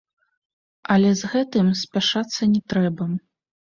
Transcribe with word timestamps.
Але 0.95 1.13
з 1.21 1.31
гэтым 1.35 1.71
спяшацца 1.85 2.53
не 2.59 2.67
трэба. 2.75 3.03